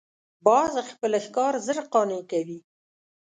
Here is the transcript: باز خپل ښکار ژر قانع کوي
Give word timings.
باز 0.45 0.73
خپل 0.89 1.11
ښکار 1.25 1.53
ژر 1.65 1.77
قانع 1.93 2.21
کوي 2.31 2.59